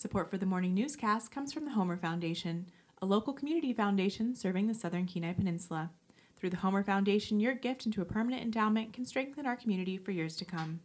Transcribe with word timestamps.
Support 0.00 0.30
for 0.30 0.38
the 0.38 0.46
morning 0.46 0.72
newscast 0.72 1.30
comes 1.30 1.52
from 1.52 1.66
the 1.66 1.72
Homer 1.72 1.98
Foundation, 1.98 2.64
a 3.02 3.04
local 3.04 3.34
community 3.34 3.74
foundation 3.74 4.34
serving 4.34 4.66
the 4.66 4.72
southern 4.72 5.04
Kenai 5.04 5.34
Peninsula. 5.34 5.90
Through 6.38 6.48
the 6.48 6.56
Homer 6.56 6.82
Foundation, 6.82 7.38
your 7.38 7.52
gift 7.52 7.84
into 7.84 8.00
a 8.00 8.06
permanent 8.06 8.42
endowment 8.42 8.94
can 8.94 9.04
strengthen 9.04 9.44
our 9.44 9.56
community 9.56 9.98
for 9.98 10.12
years 10.12 10.36
to 10.36 10.46
come. 10.46 10.80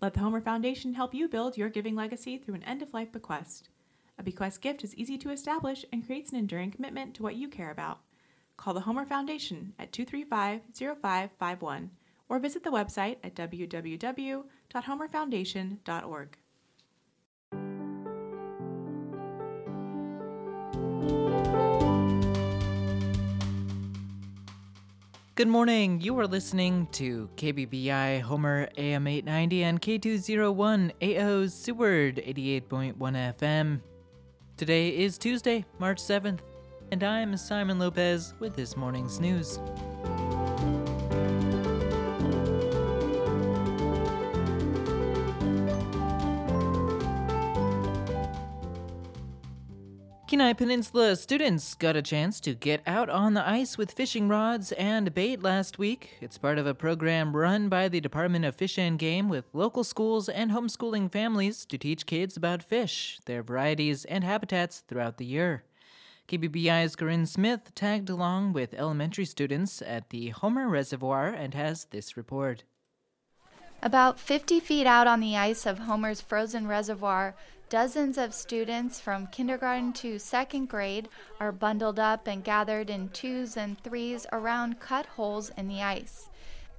Let 0.00 0.14
the 0.14 0.18
Homer 0.18 0.40
Foundation 0.40 0.94
help 0.94 1.14
you 1.14 1.28
build 1.28 1.56
your 1.56 1.68
giving 1.68 1.94
legacy 1.94 2.38
through 2.38 2.56
an 2.56 2.64
end 2.64 2.82
of 2.82 2.92
life 2.92 3.12
bequest. 3.12 3.68
A 4.18 4.24
bequest 4.24 4.60
gift 4.60 4.82
is 4.82 4.96
easy 4.96 5.16
to 5.18 5.30
establish 5.30 5.84
and 5.92 6.04
creates 6.04 6.32
an 6.32 6.38
enduring 6.38 6.72
commitment 6.72 7.14
to 7.14 7.22
what 7.22 7.36
you 7.36 7.46
care 7.46 7.70
about. 7.70 8.00
Call 8.56 8.74
the 8.74 8.80
Homer 8.80 9.06
Foundation 9.06 9.74
at 9.78 9.92
235 9.92 10.62
0551 10.74 11.88
or 12.28 12.40
visit 12.40 12.64
the 12.64 12.70
website 12.70 13.18
at 13.22 13.36
www.homerfoundation.org. 13.36 16.36
Good 25.40 25.48
morning. 25.48 26.02
You 26.02 26.18
are 26.18 26.26
listening 26.26 26.86
to 26.92 27.30
KBBI 27.36 28.20
Homer 28.20 28.68
AM 28.76 29.06
890 29.06 29.62
and 29.62 29.80
K201 29.80 30.92
AO 31.00 31.46
Seward 31.46 32.16
88.1 32.16 32.94
FM. 32.98 33.80
Today 34.58 34.90
is 34.90 35.16
Tuesday, 35.16 35.64
March 35.78 35.96
7th, 35.96 36.40
and 36.92 37.02
I'm 37.02 37.38
Simon 37.38 37.78
Lopez 37.78 38.34
with 38.38 38.54
this 38.54 38.76
morning's 38.76 39.18
news. 39.18 39.58
Kenai 50.30 50.52
Peninsula 50.52 51.16
students 51.16 51.74
got 51.74 51.96
a 51.96 52.02
chance 52.02 52.38
to 52.38 52.54
get 52.54 52.82
out 52.86 53.10
on 53.10 53.34
the 53.34 53.48
ice 53.48 53.76
with 53.76 53.90
fishing 53.90 54.28
rods 54.28 54.70
and 54.70 55.12
bait 55.12 55.42
last 55.42 55.76
week. 55.76 56.18
It's 56.20 56.38
part 56.38 56.56
of 56.56 56.68
a 56.68 56.72
program 56.72 57.34
run 57.34 57.68
by 57.68 57.88
the 57.88 58.00
Department 58.00 58.44
of 58.44 58.54
Fish 58.54 58.78
and 58.78 58.96
Game 58.96 59.28
with 59.28 59.46
local 59.52 59.82
schools 59.82 60.28
and 60.28 60.52
homeschooling 60.52 61.10
families 61.10 61.64
to 61.64 61.76
teach 61.76 62.06
kids 62.06 62.36
about 62.36 62.62
fish, 62.62 63.18
their 63.24 63.42
varieties, 63.42 64.04
and 64.04 64.22
habitats 64.22 64.84
throughout 64.86 65.16
the 65.16 65.24
year. 65.24 65.64
KBBI's 66.28 66.94
Corinne 66.94 67.26
Smith 67.26 67.74
tagged 67.74 68.08
along 68.08 68.52
with 68.52 68.72
elementary 68.74 69.24
students 69.24 69.82
at 69.82 70.10
the 70.10 70.28
Homer 70.28 70.68
Reservoir 70.68 71.26
and 71.26 71.54
has 71.54 71.86
this 71.86 72.16
report. 72.16 72.62
About 73.82 74.20
50 74.20 74.60
feet 74.60 74.86
out 74.86 75.08
on 75.08 75.18
the 75.18 75.36
ice 75.36 75.66
of 75.66 75.80
Homer's 75.80 76.20
frozen 76.20 76.68
reservoir, 76.68 77.34
Dozens 77.70 78.18
of 78.18 78.34
students 78.34 78.98
from 78.98 79.28
kindergarten 79.28 79.92
to 79.92 80.18
second 80.18 80.68
grade 80.68 81.08
are 81.38 81.52
bundled 81.52 82.00
up 82.00 82.26
and 82.26 82.42
gathered 82.42 82.90
in 82.90 83.10
twos 83.10 83.56
and 83.56 83.80
threes 83.84 84.26
around 84.32 84.80
cut 84.80 85.06
holes 85.06 85.52
in 85.56 85.68
the 85.68 85.80
ice. 85.80 86.28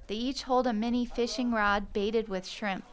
They 0.06 0.16
each 0.16 0.42
hold 0.42 0.66
a 0.66 0.74
mini 0.74 1.06
fishing 1.06 1.50
rod 1.50 1.94
baited 1.94 2.28
with 2.28 2.46
shrimp. 2.46 2.84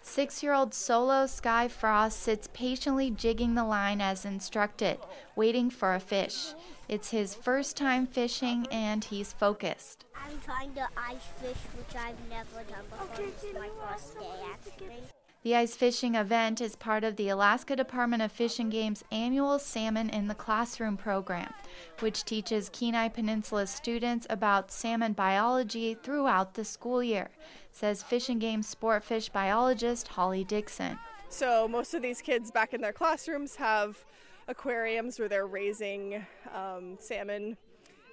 Six 0.00 0.42
year 0.42 0.54
old 0.54 0.72
Solo 0.72 1.26
Sky 1.26 1.68
Frost 1.68 2.20
sits 2.20 2.48
patiently 2.54 3.10
jigging 3.10 3.54
the 3.54 3.64
line 3.64 4.00
as 4.00 4.24
instructed, 4.24 4.96
waiting 5.36 5.68
for 5.68 5.94
a 5.94 6.00
fish. 6.00 6.54
It's 6.88 7.10
his 7.10 7.34
first 7.34 7.76
time 7.76 8.06
fishing 8.06 8.66
and 8.72 9.04
he's 9.04 9.34
focused. 9.34 10.06
I'm 10.16 10.40
trying 10.40 10.72
to 10.72 10.88
ice 10.96 11.16
fish, 11.36 11.58
which 11.76 11.94
I've 12.00 12.16
never 12.30 12.64
done 12.66 12.84
before. 12.88 13.26
This 13.26 13.44
is 13.44 13.54
my 13.54 13.68
first 13.86 14.18
day, 14.18 14.30
actually. 14.54 15.19
The 15.42 15.56
ice 15.56 15.74
fishing 15.74 16.16
event 16.16 16.60
is 16.60 16.76
part 16.76 17.02
of 17.02 17.16
the 17.16 17.30
Alaska 17.30 17.74
Department 17.74 18.22
of 18.22 18.30
Fish 18.30 18.58
and 18.58 18.70
Game's 18.70 19.02
annual 19.10 19.58
Salmon 19.58 20.10
in 20.10 20.28
the 20.28 20.34
Classroom 20.34 20.98
program, 20.98 21.50
which 22.00 22.26
teaches 22.26 22.68
Kenai 22.68 23.08
Peninsula 23.08 23.66
students 23.66 24.26
about 24.28 24.70
salmon 24.70 25.14
biology 25.14 25.94
throughout 25.94 26.52
the 26.52 26.64
school 26.66 27.02
year, 27.02 27.30
says 27.72 28.02
Fish 28.02 28.28
and 28.28 28.38
Game 28.38 28.62
sport 28.62 29.02
fish 29.02 29.30
biologist 29.30 30.08
Holly 30.08 30.44
Dixon. 30.44 30.98
So, 31.30 31.66
most 31.66 31.94
of 31.94 32.02
these 32.02 32.20
kids 32.20 32.50
back 32.50 32.74
in 32.74 32.82
their 32.82 32.92
classrooms 32.92 33.56
have 33.56 34.04
aquariums 34.46 35.18
where 35.18 35.28
they're 35.28 35.46
raising 35.46 36.26
um, 36.54 36.98
salmon 36.98 37.56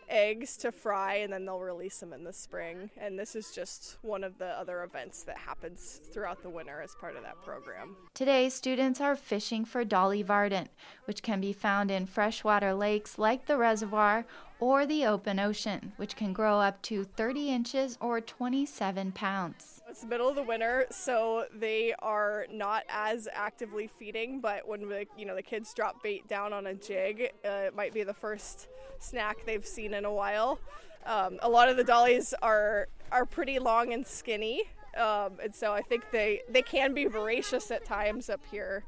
eggs 0.10 0.58
to 0.58 0.72
fry 0.72 1.16
and 1.16 1.32
then 1.32 1.46
they'll 1.46 1.60
release 1.60 2.00
them 2.00 2.14
in 2.14 2.24
the 2.24 2.34
spring. 2.34 2.90
And 2.98 3.18
this 3.18 3.36
is 3.36 3.52
just 3.52 3.98
one 4.02 4.24
of 4.24 4.38
the 4.38 4.48
other 4.48 4.84
events 4.84 5.24
that 5.24 5.38
happens 5.38 6.02
throughout 6.12 6.42
the 6.42 6.50
winter 6.50 6.82
as 6.82 6.96
part 6.96 7.16
of 7.16 7.24
that 7.24 7.42
program. 7.44 7.96
Today, 8.14 8.50
students 8.50 9.02
are 9.02 9.16
fishing 9.16 9.66
for 9.66 9.84
Dolly 9.84 10.24
Varden, 10.24 10.70
which 11.06 11.24
can 11.24 11.42
be 11.42 11.54
found 11.54 11.92
in 11.92 12.06
freshwater 12.06 12.74
lakes 12.74 13.18
like 13.18 13.46
the 13.46 13.58
reservoir 13.58 14.26
or 14.60 14.86
the 14.86 15.06
open 15.06 15.40
ocean, 15.40 15.94
which 15.98 16.16
can 16.16 16.34
grow 16.34 16.60
up 16.60 16.82
to 16.84 17.04
30 17.04 17.50
inches 17.50 17.98
or 18.02 18.20
27 18.22 19.12
pounds. 19.12 19.77
It's 19.98 20.06
middle 20.06 20.30
of 20.30 20.36
the 20.36 20.44
winter, 20.44 20.86
so 20.92 21.46
they 21.52 21.92
are 21.98 22.46
not 22.52 22.84
as 22.88 23.28
actively 23.34 23.88
feeding. 23.88 24.42
But 24.42 24.68
when 24.68 24.88
the, 24.88 25.08
you 25.18 25.26
know 25.26 25.34
the 25.34 25.42
kids 25.42 25.74
drop 25.74 26.04
bait 26.04 26.28
down 26.28 26.54
on 26.54 26.68
a 26.68 26.76
jig, 26.76 27.32
uh, 27.44 27.50
it 27.66 27.76
might 27.76 27.96
be 27.96 28.04
the 28.04 28.14
first 28.14 28.68
snack 29.00 29.38
they've 29.48 29.66
seen 29.66 29.96
in 29.96 30.06
a 30.06 30.14
while. 30.14 30.60
Um, 31.08 31.40
a 31.42 31.50
lot 31.50 31.68
of 31.68 31.78
the 31.78 31.84
dollies 31.84 32.36
are 32.44 32.90
are 33.12 33.26
pretty 33.26 33.58
long 33.58 33.92
and 33.92 34.06
skinny, 34.06 34.66
um, 34.96 35.40
and 35.42 35.56
so 35.56 35.74
I 35.74 35.82
think 35.82 36.12
they 36.12 36.44
they 36.48 36.62
can 36.62 36.94
be 36.94 37.06
voracious 37.06 37.72
at 37.72 37.84
times 37.84 38.30
up 38.30 38.42
here. 38.52 38.84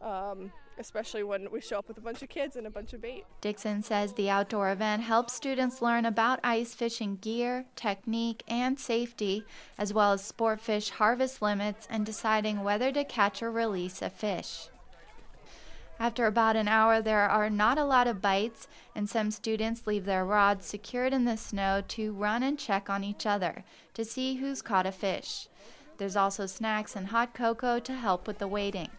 Um, 0.00 0.52
especially 0.78 1.22
when 1.22 1.50
we 1.50 1.60
show 1.60 1.78
up 1.78 1.88
with 1.88 1.98
a 1.98 2.02
bunch 2.02 2.22
of 2.22 2.28
kids 2.28 2.56
and 2.56 2.66
a 2.66 2.70
bunch 2.70 2.92
of 2.92 3.00
bait. 3.00 3.24
Dixon 3.40 3.82
says 3.82 4.12
the 4.12 4.30
outdoor 4.30 4.70
event 4.70 5.02
helps 5.02 5.32
students 5.32 5.82
learn 5.82 6.04
about 6.04 6.40
ice 6.42 6.74
fishing 6.74 7.18
gear, 7.20 7.66
technique, 7.76 8.42
and 8.48 8.78
safety, 8.78 9.44
as 9.78 9.92
well 9.92 10.12
as 10.12 10.24
sport 10.24 10.60
fish 10.60 10.90
harvest 10.90 11.42
limits 11.42 11.86
and 11.90 12.06
deciding 12.06 12.62
whether 12.62 12.92
to 12.92 13.04
catch 13.04 13.42
or 13.42 13.50
release 13.50 14.02
a 14.02 14.10
fish. 14.10 14.68
After 16.00 16.26
about 16.26 16.56
an 16.56 16.66
hour, 16.66 17.00
there 17.00 17.28
are 17.28 17.48
not 17.48 17.78
a 17.78 17.84
lot 17.84 18.08
of 18.08 18.20
bites, 18.20 18.66
and 18.94 19.08
some 19.08 19.30
students 19.30 19.86
leave 19.86 20.04
their 20.04 20.24
rods 20.24 20.66
secured 20.66 21.12
in 21.12 21.26
the 21.26 21.36
snow 21.36 21.82
to 21.88 22.12
run 22.12 22.42
and 22.42 22.58
check 22.58 22.90
on 22.90 23.04
each 23.04 23.24
other 23.24 23.64
to 23.94 24.04
see 24.04 24.36
who's 24.36 24.62
caught 24.62 24.86
a 24.86 24.90
fish. 24.90 25.46
There's 25.98 26.16
also 26.16 26.46
snacks 26.46 26.96
and 26.96 27.08
hot 27.08 27.34
cocoa 27.34 27.78
to 27.78 27.92
help 27.92 28.26
with 28.26 28.38
the 28.38 28.48
waiting. 28.48 28.90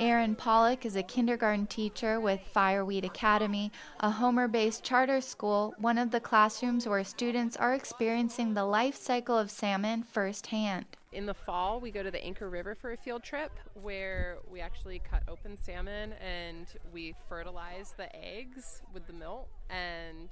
Aaron 0.00 0.34
Pollock 0.34 0.86
is 0.86 0.96
a 0.96 1.02
kindergarten 1.02 1.66
teacher 1.66 2.18
with 2.18 2.40
Fireweed 2.40 3.04
Academy, 3.04 3.70
a 4.00 4.10
Homer 4.10 4.48
based 4.48 4.82
charter 4.82 5.20
school, 5.20 5.74
one 5.78 5.98
of 5.98 6.10
the 6.10 6.18
classrooms 6.18 6.88
where 6.88 7.04
students 7.04 7.56
are 7.56 7.74
experiencing 7.74 8.54
the 8.54 8.64
life 8.64 8.96
cycle 8.96 9.38
of 9.38 9.50
salmon 9.50 10.02
firsthand. 10.02 10.86
In 11.12 11.26
the 11.26 11.34
fall, 11.34 11.78
we 11.78 11.90
go 11.90 12.02
to 12.02 12.10
the 12.10 12.24
Anchor 12.24 12.48
River 12.48 12.74
for 12.74 12.92
a 12.92 12.96
field 12.96 13.22
trip 13.22 13.52
where 13.74 14.38
we 14.50 14.60
actually 14.60 14.98
cut 14.98 15.22
open 15.28 15.56
salmon 15.56 16.14
and 16.14 16.66
we 16.92 17.14
fertilize 17.28 17.94
the 17.96 18.14
eggs 18.16 18.82
with 18.94 19.06
the 19.06 19.12
milk 19.12 19.48
and 19.68 20.30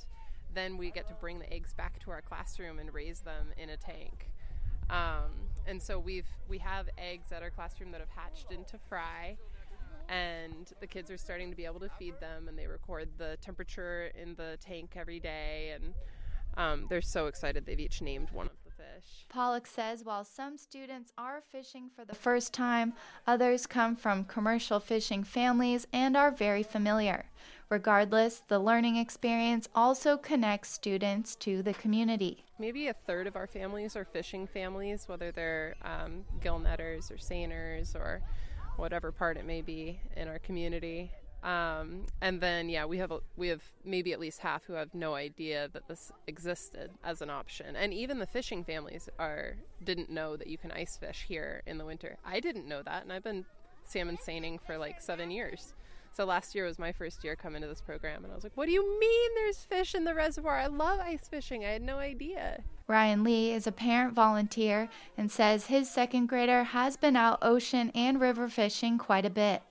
then 0.55 0.79
we 0.79 0.91
get 0.91 1.07
to 1.09 1.15
bring 1.15 1.39
the 1.39 1.53
eggs 1.53 1.75
back 1.75 2.01
to 2.01 2.11
our 2.11 2.23
classroom 2.23 2.79
and 2.79 2.93
raise 2.95 3.21
them 3.21 3.49
in 3.59 3.69
a 3.69 3.77
tank. 3.77 4.27
Um, 4.89 5.31
and 5.67 5.81
so 5.81 5.99
we've 5.99 6.27
we 6.49 6.59
have 6.59 6.89
eggs 6.99 7.31
at 7.31 7.43
our 7.43 7.51
classroom 7.51 7.93
that 7.93 8.01
have 8.01 8.11
hatched 8.11 8.51
into 8.51 8.77
fry 8.89 9.37
and 10.11 10.73
the 10.81 10.87
kids 10.87 11.11
are 11.11 11.17
starting 11.17 11.51
to 11.51 11.57
be 11.57 11.65
able 11.65 11.81
to 11.81 11.89
feed 11.99 12.19
them 12.21 12.49
and 12.49 12.59
they 12.59 12.67
record 12.67 13.09
the 13.17 13.39
temperature 13.41 14.11
in 14.21 14.35
the 14.35 14.59
tank 14.61 14.95
every 14.97 15.21
day 15.21 15.73
and 15.75 15.95
um, 16.57 16.87
they're 16.91 17.01
so 17.01 17.27
excited 17.27 17.65
they've 17.65 17.79
each 17.79 18.03
named 18.03 18.29
one 18.33 18.47
of 18.47 18.53
the 18.65 18.71
fish. 18.73 19.25
Pollock 19.29 19.69
says 19.69 20.05
while 20.05 20.25
some 20.25 20.59
students 20.59 21.13
are 21.17 21.41
fishing 21.53 21.91
for 21.95 22.05
the 22.05 22.15
first 22.15 22.53
time 22.53 22.93
others 23.25 23.67
come 23.67 23.95
from 23.95 24.25
commercial 24.25 24.81
fishing 24.81 25.23
families 25.23 25.87
and 25.93 26.17
are 26.17 26.33
very 26.33 26.65
familiar. 26.65 27.27
Regardless 27.69 28.43
the 28.49 28.59
learning 28.59 28.97
experience 28.97 29.69
also 29.77 30.17
connects 30.17 30.71
students 30.71 31.37
to 31.37 31.63
the 31.63 31.75
community. 31.75 32.45
Maybe 32.59 32.89
a 32.89 32.95
third 32.95 33.29
of 33.29 33.37
our 33.37 33.47
families 33.47 33.95
are 33.95 34.05
fishing 34.05 34.49
families 34.49 35.05
whether 35.07 35.31
they're 35.31 35.77
um, 35.83 36.25
gill 36.41 36.59
netters 36.59 37.13
or 37.13 37.17
seiners 37.17 37.95
or 37.95 38.21
whatever 38.77 39.13
part 39.13 39.37
it 39.37 39.45
may 39.45 39.61
be 39.61 40.01
in 40.17 40.29
our 40.29 40.39
community. 40.39 41.11
Um, 41.43 42.05
and 42.21 42.41
then 42.41 42.69
yeah, 42.69 42.85
we 42.85 42.99
have 42.99 43.13
we 43.37 43.49
have 43.49 43.63
maybe 43.85 44.13
at 44.13 44.21
least 44.21 44.41
half 44.41 44.65
who 44.65 44.75
have 44.75 44.95
no 44.95 45.15
idea 45.15 45.69
that 45.73 45.89
this 45.89 46.13
existed 46.27 46.91
as 47.03 47.23
an 47.23 47.31
option. 47.31 47.77
And 47.77 47.95
even 47.95 48.19
the 48.19 48.27
fishing 48.27 48.63
families 48.63 49.09
are 49.19 49.57
didn't 49.83 50.11
know 50.11 50.37
that 50.37 50.49
you 50.49 50.59
can 50.59 50.71
ice 50.71 50.99
fish 50.99 51.25
here 51.27 51.63
in 51.67 51.79
the 51.79 51.85
winter. 51.87 52.19
I 52.25 52.41
didn't 52.41 52.69
know 52.69 52.83
that, 52.83 53.05
and 53.05 53.13
I've 53.13 53.25
been 53.25 53.47
salmon 53.85 54.19
seining 54.25 54.59
for 54.59 54.77
like 54.77 55.01
seven 55.01 55.31
years. 55.31 55.73
So 56.13 56.25
last 56.25 56.55
year 56.55 56.67
was 56.67 56.79
my 56.79 56.93
first 56.93 57.25
year 57.25 57.37
coming 57.37 57.63
to 57.63 57.69
this 57.69 57.81
program, 57.81 58.25
and 58.25 58.33
I 58.33 58.35
was 58.35 58.45
like, 58.45 58.57
"What 58.57 58.67
do 58.67 58.73
you 58.73 58.99
mean 59.01 59.31
there's 59.37 59.65
fish 59.65 59.95
in 59.95 60.05
the 60.05 60.15
reservoir? 60.15 60.59
I 60.59 60.67
love 60.67 61.01
ice 61.01 61.27
fishing. 61.29 61.65
I 61.65 61.71
had 61.71 61.83
no 61.83 61.97
idea." 61.99 62.65
Ryan 62.91 63.23
Lee 63.23 63.53
is 63.53 63.69
a 63.69 63.73
parent 63.73 64.15
volunteer 64.15 64.89
and 65.17 65.31
says 65.31 65.67
his 65.67 65.89
second 65.89 66.27
grader 66.27 66.65
has 66.65 66.97
been 66.97 67.15
out 67.15 67.39
ocean 67.41 67.93
and 67.95 68.21
river 68.21 68.49
fishing 68.49 68.99
quite 68.99 69.25
a 69.25 69.31
bit, 69.31 69.63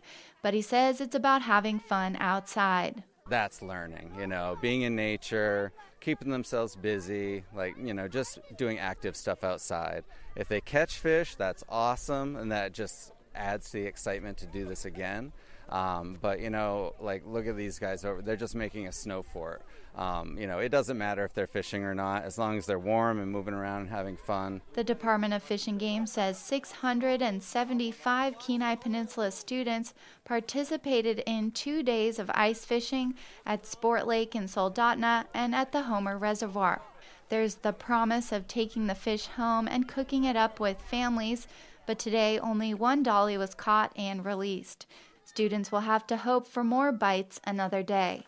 but 0.42 0.54
he 0.54 0.62
says 0.62 1.02
it's 1.02 1.16
about 1.16 1.42
having 1.42 1.80
fun 1.80 2.16
outside. 2.22 3.04
That's 3.28 3.62
learning, 3.62 4.14
you 4.18 4.26
know, 4.26 4.58
being 4.62 4.84
in 4.84 4.96
nature, 4.96 5.74
keeping 6.00 6.30
themselves 6.30 6.78
busy, 6.78 7.44
like, 7.54 7.76
you 7.78 7.94
know, 7.94 8.08
just 8.08 8.40
doing 8.58 8.80
active 8.80 9.18
stuff 9.18 9.44
outside. 9.44 10.06
If 10.38 10.48
they 10.48 10.62
catch 10.62 10.98
fish, 10.98 11.36
that's 11.36 11.66
awesome, 11.68 12.38
and 12.38 12.50
that 12.54 12.72
just 12.72 13.12
adds 13.36 13.70
to 13.72 13.80
the 13.80 13.86
excitement 13.86 14.38
to 14.38 14.46
do 14.46 14.64
this 14.64 14.86
again. 14.86 15.34
Um, 15.70 16.18
but 16.20 16.40
you 16.40 16.50
know, 16.50 16.96
like 17.00 17.24
look 17.26 17.48
at 17.48 17.56
these 17.56 17.80
guys 17.80 18.04
over. 18.04 18.22
They're 18.22 18.36
just 18.36 18.56
making 18.56 18.88
a 18.88 18.92
snow 18.92 19.22
fort. 19.22 19.62
Um, 19.96 20.38
you 20.38 20.48
know, 20.48 20.60
it 20.60 20.70
doesn't 20.70 20.98
matter 20.98 21.26
if 21.26 21.34
they're 21.34 21.48
fishing 21.48 21.84
or 21.84 21.94
not, 21.94 22.24
as 22.24 22.38
long 22.38 22.58
as 22.58 22.66
they're 22.66 22.80
warm 22.80 23.20
and 23.20 23.32
moving 23.32 23.54
around 23.54 23.82
and 23.82 23.90
having 23.90 24.16
fun. 24.16 24.62
The 24.74 24.84
Department 24.84 25.34
of 25.34 25.44
Fish 25.44 25.68
and 25.68 25.80
Game 25.80 26.08
says 26.08 26.40
675 26.40 28.40
Kenai 28.40 28.76
Peninsula 28.76 29.32
students 29.32 29.94
participated 30.24 31.22
in 31.26 31.52
two 31.52 31.84
days 31.84 32.18
of 32.18 32.32
ice 32.34 32.66
fishing 32.66 33.16
at 33.46 33.66
Sport 33.66 34.08
Lake 34.08 34.36
in 34.36 34.46
Soldotna 34.46 35.26
and 35.34 35.54
at 35.54 35.72
the 35.72 35.84
Homer 35.84 36.18
Reservoir. 36.18 36.82
There's 37.30 37.56
the 37.56 37.74
promise 37.74 38.32
of 38.32 38.48
taking 38.48 38.88
the 38.88 38.96
fish 38.96 39.28
home 39.28 39.68
and 39.68 39.88
cooking 39.88 40.24
it 40.24 40.36
up 40.36 40.60
with 40.60 40.82
families, 40.82 41.48
but 41.86 42.00
today 42.00 42.40
only 42.40 42.74
one 42.74 43.04
dolly 43.04 43.38
was 43.38 43.54
caught 43.54 43.92
and 43.96 44.26
released. 44.26 44.88
Students 45.30 45.72
will 45.72 45.82
have 45.82 46.08
to 46.08 46.18
hope 46.18 46.48
for 46.48 46.64
more 46.64 46.92
bites 46.92 47.40
another 47.46 47.84
day. 47.84 48.26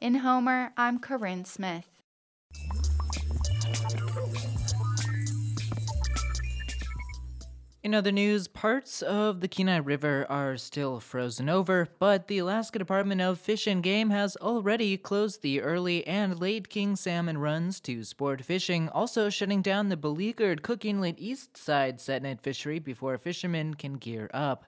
In 0.00 0.14
Homer, 0.14 0.72
I'm 0.76 1.00
Corinne 1.00 1.44
Smith. 1.44 1.88
In 7.82 7.92
other 7.92 8.12
news, 8.12 8.46
parts 8.46 9.02
of 9.02 9.40
the 9.40 9.48
Kenai 9.48 9.78
River 9.78 10.26
are 10.30 10.56
still 10.56 11.00
frozen 11.00 11.48
over, 11.48 11.88
but 11.98 12.28
the 12.28 12.38
Alaska 12.38 12.78
Department 12.78 13.20
of 13.20 13.40
Fish 13.40 13.66
and 13.66 13.82
Game 13.82 14.10
has 14.10 14.36
already 14.36 14.96
closed 14.96 15.42
the 15.42 15.60
early 15.60 16.06
and 16.06 16.38
late 16.38 16.68
king 16.68 16.94
salmon 16.94 17.38
runs 17.38 17.80
to 17.80 18.04
sport 18.04 18.44
fishing, 18.44 18.88
also 18.90 19.28
shutting 19.28 19.60
down 19.60 19.88
the 19.88 19.96
beleaguered 19.96 20.62
Cook 20.62 20.84
Inlet 20.84 21.16
East 21.18 21.56
Side 21.56 22.00
set 22.00 22.22
net 22.22 22.40
fishery 22.40 22.78
before 22.78 23.18
fishermen 23.18 23.74
can 23.74 23.94
gear 23.94 24.30
up. 24.32 24.66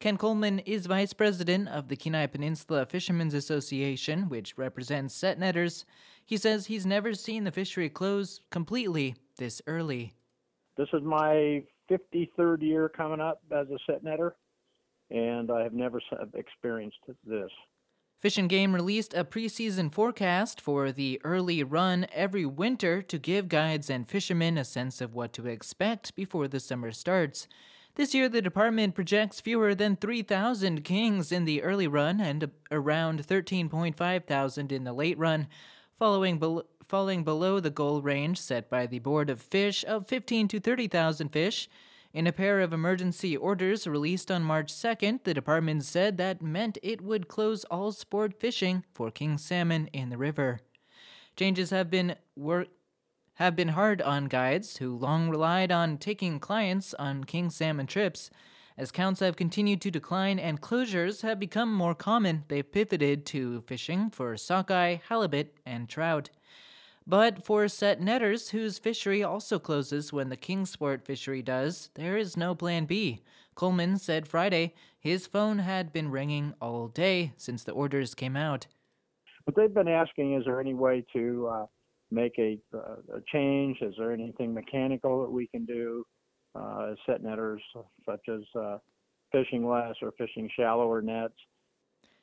Ken 0.00 0.16
Coleman 0.18 0.58
is 0.60 0.86
vice 0.86 1.12
president 1.12 1.68
of 1.68 1.88
the 1.88 1.96
Kenai 1.96 2.26
Peninsula 2.26 2.84
Fishermen's 2.84 3.32
Association, 3.32 4.28
which 4.28 4.58
represents 4.58 5.14
set 5.14 5.38
netters. 5.38 5.86
He 6.26 6.36
says 6.36 6.66
he's 6.66 6.84
never 6.84 7.14
seen 7.14 7.44
the 7.44 7.52
fishery 7.52 7.88
close 7.88 8.40
completely 8.50 9.14
this 9.38 9.62
early. 9.66 10.12
This 10.76 10.88
is 10.92 11.02
my 11.02 11.62
53rd 11.90 12.62
year 12.62 12.88
coming 12.88 13.20
up 13.20 13.40
as 13.50 13.68
a 13.68 13.78
set 13.86 14.04
netter, 14.04 14.32
and 15.10 15.50
I 15.50 15.62
have 15.62 15.72
never 15.72 16.00
experienced 16.34 16.98
this. 17.24 17.50
Fish 18.18 18.38
and 18.38 18.48
Game 18.48 18.74
released 18.74 19.12
a 19.14 19.24
preseason 19.24 19.92
forecast 19.92 20.60
for 20.60 20.92
the 20.92 21.20
early 21.24 21.62
run 21.62 22.06
every 22.12 22.46
winter 22.46 23.02
to 23.02 23.18
give 23.18 23.48
guides 23.48 23.90
and 23.90 24.08
fishermen 24.08 24.56
a 24.56 24.64
sense 24.64 25.00
of 25.00 25.14
what 25.14 25.32
to 25.34 25.46
expect 25.46 26.14
before 26.14 26.48
the 26.48 26.60
summer 26.60 26.90
starts. 26.90 27.48
This 27.96 28.12
year, 28.12 28.28
the 28.28 28.42
department 28.42 28.96
projects 28.96 29.40
fewer 29.40 29.72
than 29.72 29.94
3,000 29.94 30.82
kings 30.82 31.30
in 31.30 31.44
the 31.44 31.62
early 31.62 31.86
run 31.86 32.20
and 32.20 32.50
around 32.72 33.24
13.5 33.24 34.24
thousand 34.24 34.72
in 34.72 34.82
the 34.82 34.92
late 34.92 35.16
run, 35.16 35.46
following 35.96 36.38
be- 36.38 36.62
falling 36.88 37.22
below 37.22 37.60
the 37.60 37.70
goal 37.70 38.02
range 38.02 38.40
set 38.40 38.68
by 38.68 38.86
the 38.86 38.98
Board 38.98 39.30
of 39.30 39.40
Fish 39.40 39.84
of 39.86 40.08
15 40.08 40.48
to 40.48 40.58
30,000 40.58 41.28
fish. 41.28 41.68
In 42.12 42.26
a 42.26 42.32
pair 42.32 42.60
of 42.60 42.72
emergency 42.72 43.36
orders 43.36 43.86
released 43.86 44.28
on 44.28 44.42
March 44.42 44.72
2nd, 44.72 45.22
the 45.22 45.32
department 45.32 45.84
said 45.84 46.16
that 46.16 46.42
meant 46.42 46.78
it 46.82 47.00
would 47.00 47.28
close 47.28 47.64
all 47.66 47.92
sport 47.92 48.40
fishing 48.40 48.84
for 48.92 49.12
king 49.12 49.38
salmon 49.38 49.88
in 49.92 50.10
the 50.10 50.18
river. 50.18 50.58
Changes 51.36 51.70
have 51.70 51.90
been 51.90 52.16
worked 52.36 52.72
have 53.34 53.56
been 53.56 53.68
hard 53.68 54.00
on 54.00 54.26
guides 54.26 54.76
who 54.76 54.96
long 54.96 55.28
relied 55.28 55.72
on 55.72 55.98
taking 55.98 56.38
clients 56.38 56.94
on 56.94 57.24
king 57.24 57.50
salmon 57.50 57.86
trips. 57.86 58.30
As 58.76 58.90
counts 58.90 59.20
have 59.20 59.36
continued 59.36 59.80
to 59.82 59.90
decline 59.90 60.38
and 60.38 60.60
closures 60.60 61.22
have 61.22 61.38
become 61.38 61.72
more 61.72 61.94
common, 61.94 62.44
they've 62.48 62.70
pivoted 62.70 63.24
to 63.26 63.60
fishing 63.62 64.10
for 64.10 64.36
sockeye, 64.36 64.98
halibut, 65.08 65.54
and 65.64 65.88
trout. 65.88 66.30
But 67.06 67.44
for 67.44 67.68
set 67.68 68.00
netters 68.00 68.50
whose 68.50 68.78
fishery 68.78 69.22
also 69.22 69.58
closes 69.58 70.12
when 70.12 70.28
the 70.28 70.36
king 70.36 70.64
sport 70.64 71.04
fishery 71.04 71.42
does, 71.42 71.90
there 71.94 72.16
is 72.16 72.36
no 72.36 72.54
plan 72.54 72.86
B. 72.86 73.22
Coleman 73.54 73.98
said 73.98 74.26
Friday 74.26 74.74
his 74.98 75.26
phone 75.26 75.58
had 75.58 75.92
been 75.92 76.10
ringing 76.10 76.54
all 76.60 76.88
day 76.88 77.32
since 77.36 77.62
the 77.62 77.72
orders 77.72 78.14
came 78.14 78.36
out. 78.36 78.66
But 79.44 79.54
they've 79.54 79.72
been 79.72 79.86
asking, 79.88 80.34
is 80.34 80.46
there 80.46 80.60
any 80.60 80.72
way 80.72 81.04
to 81.12 81.46
uh, 81.52 81.66
make 82.14 82.38
a, 82.38 82.58
uh, 82.74 83.16
a 83.16 83.20
change? 83.32 83.78
Is 83.80 83.94
there 83.98 84.12
anything 84.12 84.54
mechanical 84.54 85.22
that 85.22 85.30
we 85.30 85.46
can 85.46 85.64
do 85.64 86.04
uh, 86.54 86.94
set 87.06 87.22
netters, 87.22 87.62
such 88.06 88.28
as 88.28 88.42
uh, 88.58 88.78
fishing 89.32 89.68
less 89.68 89.94
or 90.00 90.12
fishing 90.16 90.48
shallower 90.56 91.02
nets? 91.02 91.34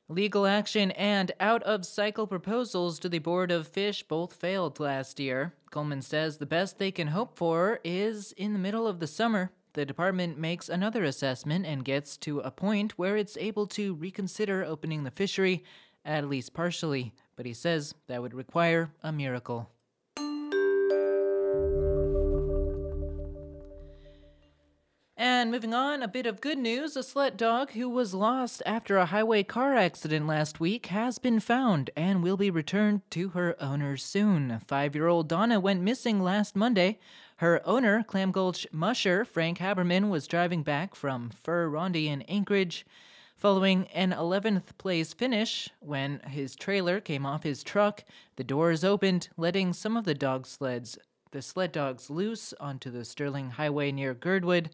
Legal 0.08 0.46
action 0.46 0.92
and 0.92 1.32
out 1.40 1.64
of 1.64 1.86
cycle 1.86 2.28
proposals 2.28 3.00
to 3.00 3.08
the 3.08 3.20
Board 3.20 3.50
of 3.50 3.66
Fish 3.66 4.04
both 4.04 4.34
failed 4.34 4.78
last 4.78 5.22
year. 5.22 5.54
Coleman 5.70 6.02
says 6.02 6.38
the 6.38 6.46
best 6.46 6.80
they 6.80 6.92
can 6.92 7.08
hope 7.08 7.38
for 7.38 7.80
is 7.86 8.34
in 8.34 8.52
the 8.52 8.60
middle 8.60 8.88
of 8.88 9.00
the 9.00 9.08
summer. 9.08 9.52
The 9.74 9.86
department 9.86 10.38
makes 10.38 10.68
another 10.68 11.06
assessment 11.06 11.66
and 11.66 11.86
gets 11.86 12.18
to 12.18 12.40
a 12.40 12.52
point 12.52 12.98
where 12.98 13.16
it's 13.16 13.38
able 13.38 13.68
to 13.68 13.94
reconsider 13.94 14.66
opening 14.66 15.06
the 15.06 15.12
fishery, 15.12 15.64
at 16.04 16.28
least 16.28 16.54
partially. 16.54 17.14
But 17.38 17.46
he 17.46 17.54
says 17.54 17.96
that 18.08 18.22
would 18.22 18.34
require 18.34 18.92
a 19.02 19.14
miracle. 19.14 19.70
And 25.42 25.50
moving 25.50 25.74
on, 25.74 26.04
a 26.04 26.08
bit 26.08 26.28
of 26.28 26.40
good 26.40 26.60
news. 26.60 26.96
A 26.96 27.02
sled 27.02 27.36
dog 27.36 27.72
who 27.72 27.90
was 27.90 28.14
lost 28.14 28.62
after 28.64 29.00
a 29.00 29.08
highway 29.08 29.42
car 29.42 29.74
accident 29.74 30.28
last 30.28 30.60
week 30.60 30.86
has 30.86 31.18
been 31.18 31.40
found 31.40 31.90
and 31.98 32.22
will 32.22 32.38
be 32.38 32.52
returned 32.52 33.02
to 33.10 33.30
her 33.30 33.56
owner 33.60 33.98
soon. 33.98 34.62
Five 34.68 34.94
year 34.94 35.08
old 35.08 35.28
Donna 35.28 35.60
went 35.60 35.82
missing 35.82 36.22
last 36.22 36.56
Monday. 36.56 37.00
Her 37.38 37.60
owner, 37.68 38.04
Clam 38.04 38.32
Gulch 38.32 38.68
musher 38.72 39.26
Frank 39.26 39.58
Haberman, 39.58 40.12
was 40.12 40.28
driving 40.28 40.62
back 40.62 40.94
from 40.94 41.32
Fur 41.32 41.68
Rondy 41.68 42.08
in 42.08 42.22
Anchorage 42.30 42.86
following 43.36 43.88
an 43.96 44.12
11th 44.12 44.78
place 44.78 45.12
finish 45.12 45.70
when 45.80 46.20
his 46.20 46.56
trailer 46.56 47.02
came 47.02 47.26
off 47.26 47.42
his 47.42 47.64
truck. 47.64 48.04
The 48.36 48.44
doors 48.44 48.84
opened, 48.84 49.30
letting 49.38 49.74
some 49.74 49.98
of 49.98 50.06
the 50.06 50.14
dog 50.14 50.46
sleds, 50.46 51.00
the 51.32 51.42
sled 51.42 51.72
dogs, 51.72 52.12
loose 52.12 52.54
onto 52.60 52.92
the 52.92 53.04
Sterling 53.04 53.50
Highway 53.50 53.92
near 53.92 54.14
Girdwood. 54.14 54.70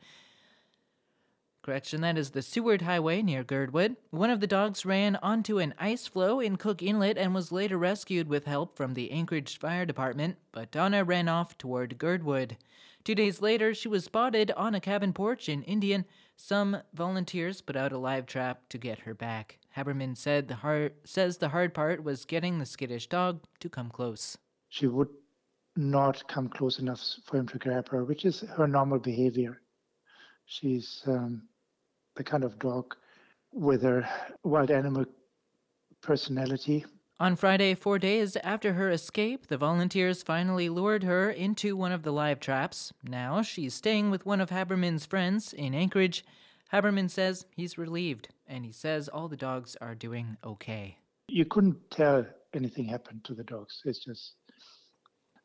Correction, 1.67 1.99
that 1.99 2.17
is 2.17 2.29
the 2.29 2.41
Seward 2.41 2.83
Highway 2.83 3.21
near 3.21 3.43
Girdwood. 3.43 3.97
One 4.09 4.29
of 4.29 4.39
the 4.39 4.47
dogs 4.47 4.85
ran 4.85 5.17
onto 5.17 5.59
an 5.59 5.73
ice 5.77 6.07
floe 6.07 6.39
in 6.39 6.55
Cook 6.55 6.81
Inlet 6.81 7.17
and 7.17 7.35
was 7.35 7.51
later 7.51 7.77
rescued 7.77 8.29
with 8.29 8.45
help 8.45 8.77
from 8.77 8.93
the 8.93 9.11
Anchorage 9.11 9.59
Fire 9.59 9.85
Department, 9.85 10.37
but 10.53 10.71
Donna 10.71 11.03
ran 11.03 11.27
off 11.27 11.57
toward 11.57 11.97
Girdwood. 11.97 12.55
Two 13.03 13.15
days 13.15 13.41
later, 13.41 13.73
she 13.73 13.89
was 13.89 14.05
spotted 14.05 14.49
on 14.51 14.75
a 14.75 14.79
cabin 14.79 15.11
porch 15.11 15.49
in 15.49 15.61
Indian. 15.63 16.05
Some 16.37 16.77
volunteers 16.93 17.59
put 17.59 17.75
out 17.75 17.91
a 17.91 17.97
live 17.97 18.27
trap 18.27 18.69
to 18.69 18.77
get 18.77 18.99
her 18.99 19.13
back. 19.13 19.59
Haberman 19.75 20.15
said 20.15 20.47
the 20.47 20.55
hard, 20.55 20.93
says 21.03 21.39
the 21.39 21.49
hard 21.49 21.73
part 21.73 22.01
was 22.01 22.23
getting 22.23 22.59
the 22.59 22.65
skittish 22.65 23.07
dog 23.07 23.41
to 23.59 23.67
come 23.67 23.89
close. 23.89 24.37
She 24.69 24.87
would 24.87 25.09
not 25.75 26.29
come 26.29 26.47
close 26.47 26.79
enough 26.79 27.03
for 27.25 27.35
him 27.35 27.47
to 27.49 27.57
grab 27.57 27.89
her, 27.89 28.05
which 28.05 28.23
is 28.23 28.39
her 28.55 28.69
normal 28.69 28.99
behavior. 28.99 29.59
She's 30.45 31.03
um, 31.07 31.41
the 32.17 32.23
kind 32.23 32.43
of 32.43 32.59
dog 32.59 32.95
with 33.53 33.83
a 33.85 34.07
wild 34.43 34.71
animal 34.71 35.05
personality. 36.01 36.85
On 37.19 37.35
Friday, 37.35 37.73
four 37.73 37.97
days 37.97 38.35
after 38.37 38.73
her 38.73 38.91
escape, 38.91 39.47
the 39.47 39.57
volunteers 39.57 40.21
finally 40.21 40.69
lured 40.69 41.03
her 41.03 41.31
into 41.31 41.75
one 41.75 41.91
of 41.91 42.03
the 42.03 42.11
live 42.11 42.39
traps. 42.39 42.93
Now 43.03 43.41
she's 43.41 43.73
staying 43.73 44.11
with 44.11 44.25
one 44.25 44.41
of 44.41 44.49
Haberman's 44.49 45.05
friends 45.05 45.53
in 45.53 45.73
Anchorage. 45.73 46.23
Haberman 46.71 47.09
says 47.09 47.45
he's 47.55 47.77
relieved, 47.77 48.29
and 48.45 48.65
he 48.65 48.71
says 48.71 49.07
all 49.07 49.27
the 49.27 49.37
dogs 49.37 49.75
are 49.81 49.95
doing 49.95 50.37
okay. 50.43 50.97
You 51.27 51.45
couldn't 51.45 51.89
tell 51.89 52.25
anything 52.53 52.85
happened 52.85 53.23
to 53.23 53.33
the 53.33 53.43
dogs. 53.43 53.81
It's 53.85 54.03
just 54.03 54.33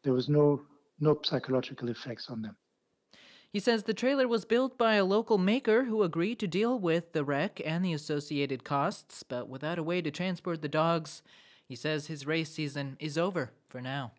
there 0.02 0.12
was 0.12 0.28
no 0.28 0.60
no 1.00 1.18
psychological 1.24 1.88
effects 1.88 2.28
on 2.28 2.42
them. 2.42 2.56
He 3.52 3.60
says 3.60 3.82
the 3.82 3.92
trailer 3.92 4.26
was 4.26 4.46
built 4.46 4.78
by 4.78 4.94
a 4.94 5.04
local 5.04 5.36
maker 5.36 5.84
who 5.84 6.02
agreed 6.02 6.38
to 6.38 6.46
deal 6.46 6.78
with 6.78 7.12
the 7.12 7.22
wreck 7.22 7.60
and 7.62 7.84
the 7.84 7.92
associated 7.92 8.64
costs, 8.64 9.22
but 9.22 9.46
without 9.46 9.78
a 9.78 9.82
way 9.82 10.00
to 10.00 10.10
transport 10.10 10.62
the 10.62 10.68
dogs. 10.68 11.22
He 11.68 11.76
says 11.76 12.06
his 12.06 12.26
race 12.26 12.50
season 12.50 12.96
is 12.98 13.18
over 13.18 13.50
for 13.68 13.82
now. 13.82 14.12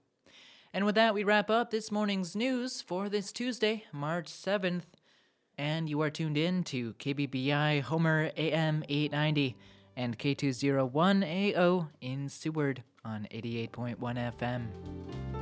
And 0.71 0.85
with 0.85 0.93
that, 0.95 1.15
we 1.15 1.23
wrap 1.23 1.49
up 1.49 1.71
this 1.71 1.91
morning's 1.91 2.35
news 2.35 2.81
for 2.81 3.09
this 3.09 3.31
Tuesday, 3.31 3.85
March 3.91 4.27
7th. 4.27 4.83
And 5.57 5.89
you 5.89 6.01
are 6.01 6.11
tuned 6.11 6.37
in 6.37 6.63
to 6.65 6.93
KBBI 6.93 7.81
Homer 7.81 8.31
AM 8.37 8.83
890 8.87 9.55
and 9.95 10.17
K201AO 10.17 11.87
in 12.01 12.29
Seward 12.29 12.83
on 13.03 13.27
88.1 13.31 13.97
FM. 14.37 15.32